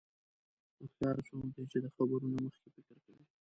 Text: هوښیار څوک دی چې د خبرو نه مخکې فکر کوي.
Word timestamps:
هوښیار 0.79 1.17
څوک 1.27 1.45
دی 1.55 1.63
چې 1.71 1.77
د 1.83 1.85
خبرو 1.95 2.25
نه 2.33 2.39
مخکې 2.45 2.67
فکر 2.75 2.97
کوي. 3.05 3.23